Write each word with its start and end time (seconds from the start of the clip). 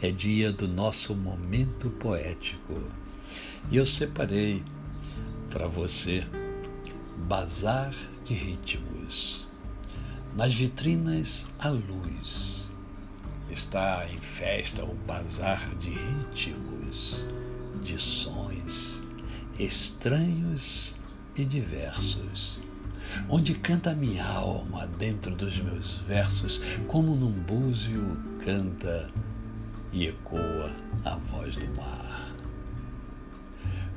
é 0.00 0.10
dia 0.10 0.52
do 0.52 0.68
nosso 0.68 1.14
momento 1.14 1.90
poético. 1.90 2.82
E 3.70 3.76
eu 3.76 3.86
separei 3.86 4.62
para 5.50 5.66
você 5.66 6.24
Bazar 7.16 7.94
de 8.24 8.34
Ritmos. 8.34 9.46
Nas 10.36 10.52
vitrinas, 10.54 11.46
a 11.58 11.68
luz. 11.68 12.64
Está 13.50 14.06
em 14.12 14.18
festa 14.18 14.82
o 14.82 14.94
bazar 15.06 15.72
de 15.76 15.90
ritmos, 15.90 17.24
de 17.84 17.96
sons 18.00 19.04
estranhos 19.58 20.96
e 21.36 21.44
diversos, 21.44 22.60
onde 23.28 23.54
canta 23.54 23.94
minha 23.94 24.26
alma 24.26 24.86
dentro 24.98 25.34
dos 25.34 25.60
meus 25.60 25.98
versos, 26.00 26.60
como 26.88 27.14
num 27.14 27.30
búzio 27.30 28.16
canta 28.44 29.10
e 29.94 30.08
ecoa 30.08 30.72
a 31.04 31.14
voz 31.16 31.54
do 31.54 31.66
mar. 31.76 32.34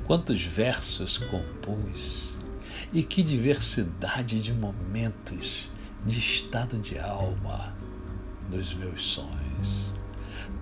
Quantos 0.06 0.42
versos 0.44 1.18
compus 1.18 2.38
e 2.92 3.02
que 3.02 3.22
diversidade 3.22 4.40
de 4.40 4.54
momentos 4.54 5.68
de 6.06 6.18
estado 6.18 6.78
de 6.78 6.98
alma 6.98 7.74
dos 8.48 8.72
meus 8.74 9.02
sonhos. 9.02 9.92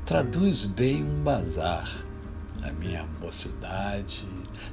Traduz 0.07 0.65
bem 0.65 1.05
um 1.05 1.23
bazar, 1.23 2.05
a 2.63 2.73
minha 2.73 3.07
mocidade, 3.21 4.27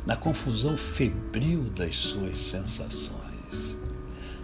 na 0.06 0.16
confusão 0.16 0.78
febril 0.78 1.69
das 1.72 1.97
suas 1.97 2.39
sensações. 2.39 3.78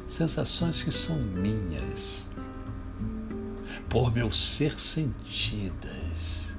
Sensações 0.08 0.84
que 0.84 0.92
são 0.92 1.16
minhas, 1.16 2.28
por 3.90 4.14
meu 4.14 4.32
ser 4.32 4.80
sentidas, 4.80 6.54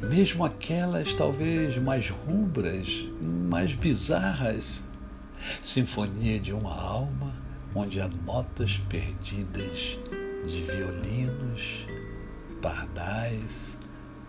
mesmo 0.00 0.44
aquelas 0.44 1.12
talvez 1.14 1.76
mais 1.76 2.08
rubras, 2.08 2.86
mais 3.20 3.74
bizarras, 3.74 4.84
sinfonia 5.62 6.38
de 6.38 6.52
uma 6.52 6.74
alma 6.74 7.34
onde 7.74 8.00
há 8.00 8.08
notas 8.08 8.78
perdidas 8.88 9.98
de 10.46 10.62
violinos, 10.62 11.86
pardais, 12.62 13.76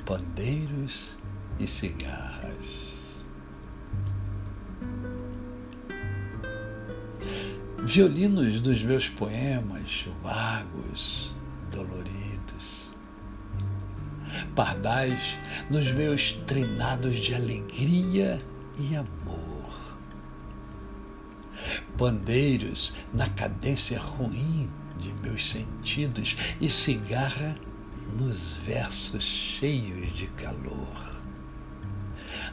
pandeiros 0.05 1.17
e 1.59 1.67
cigarras. 1.67 3.27
Violinos 7.83 8.61
dos 8.61 8.83
meus 8.83 9.09
poemas 9.09 10.07
vagos, 10.21 11.33
doloridos. 11.71 12.91
Pardais 14.55 15.37
nos 15.69 15.91
meus 15.91 16.33
trinados 16.47 17.17
de 17.19 17.33
alegria 17.33 18.41
e 18.79 18.95
amor. 18.95 19.97
Pandeiros 21.97 22.93
na 23.13 23.29
cadência 23.29 23.99
ruim 23.99 24.69
de 24.97 25.13
meus 25.13 25.49
sentidos 25.49 26.37
e 26.59 26.69
cigarra 26.69 27.57
nos 28.17 28.53
versos 28.53 29.23
cheios 29.23 30.15
de 30.15 30.27
calor. 30.27 31.20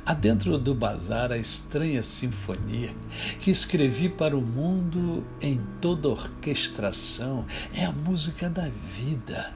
Há 0.05 0.15
dentro 0.15 0.59
do 0.59 0.75
bazar 0.75 1.33
a 1.33 1.39
estranha 1.39 2.03
sinfonia 2.03 2.95
que 3.41 3.51
escrevi 3.51 4.09
para 4.09 4.37
o 4.37 4.41
mundo 4.41 5.25
em 5.41 5.61
toda 5.81 6.09
orquestração. 6.09 7.47
É 7.75 7.85
a 7.85 7.93
música 7.93 8.49
da 8.49 8.69
vida, 8.97 9.53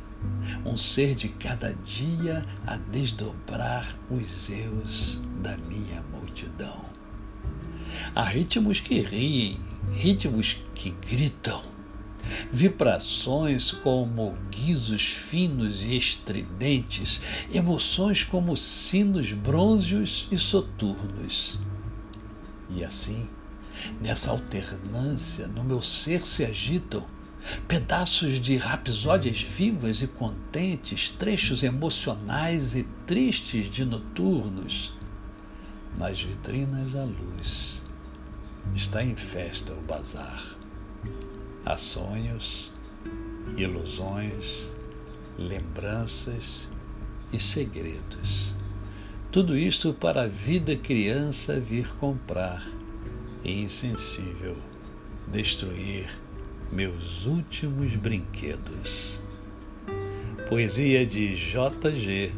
um 0.65 0.77
ser 0.77 1.15
de 1.15 1.29
cada 1.29 1.75
dia 1.85 2.45
a 2.67 2.77
desdobrar 2.77 3.97
os 4.11 4.51
eus 4.51 5.21
da 5.43 5.57
minha 5.57 6.03
multidão. 6.13 6.85
Há 8.15 8.25
ritmos 8.25 8.81
que 8.81 9.01
riem, 9.01 9.61
ritmos 9.93 10.59
que 10.75 10.91
gritam, 10.91 11.63
vibrações 12.53 13.71
como 13.71 14.37
guizos 14.51 15.03
finos 15.03 15.81
e 15.83 15.97
estridentes, 15.97 17.21
emoções 17.53 18.25
como 18.25 18.57
sinos 18.57 19.33
brônzeos 19.33 20.29
e 20.31 20.39
soturnos. 20.39 21.59
E 22.71 22.85
assim, 22.85 23.29
nessa 24.01 24.31
alternância, 24.31 25.47
no 25.47 25.63
meu 25.65 25.83
ser 25.83 26.27
se 26.27 26.45
agitam 26.45 27.05
pedaços 27.67 28.41
de 28.41 28.57
rapsódias 28.57 29.43
vivas 29.43 30.01
e 30.01 30.07
contentes, 30.07 31.11
trechos 31.19 31.63
emocionais 31.63 32.77
e 32.77 32.85
tristes 33.07 33.71
de 33.71 33.85
noturnos. 33.85 34.93
Nas 35.99 36.21
vitrinas 36.23 36.95
a 36.97 37.05
luz. 37.05 37.83
Está 38.75 39.05
em 39.05 39.17
festa 39.17 39.73
o 39.73 39.81
bazar 39.83 40.63
Há 41.65 41.77
sonhos, 41.77 42.73
ilusões, 43.57 44.69
lembranças 45.39 46.69
e 47.33 47.39
segredos. 47.39 48.53
Tudo 49.31 49.57
isto 49.57 49.95
para 49.95 50.23
a 50.23 50.27
vida 50.27 50.75
criança 50.75 51.61
vir 51.61 51.89
comprar 52.01 52.67
e 53.45 53.63
insensível 53.63 54.57
destruir 55.29 56.11
meus 56.73 57.27
últimos 57.27 57.95
brinquedos. 57.95 59.21
Poesia 60.49 61.07
de 61.07 61.37
J.G. 61.37 62.33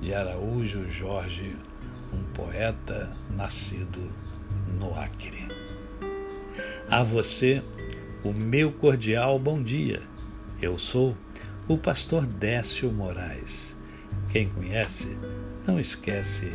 de 0.00 0.14
Araújo 0.14 0.88
Jorge, 0.88 1.56
um 2.12 2.22
poeta 2.32 3.16
nascido 3.36 4.00
no 4.80 4.94
Acre. 4.98 5.48
A 6.88 7.02
você, 7.02 7.62
o 8.22 8.32
meu 8.32 8.70
cordial 8.70 9.38
bom 9.38 9.62
dia. 9.62 10.02
Eu 10.60 10.78
sou 10.78 11.16
o 11.66 11.78
pastor 11.78 12.26
Décio 12.26 12.92
Moraes. 12.92 13.74
Quem 14.30 14.48
conhece, 14.48 15.16
não 15.66 15.80
esquece 15.80 16.52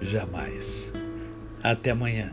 jamais. 0.00 0.92
Até 1.62 1.90
amanhã. 1.90 2.30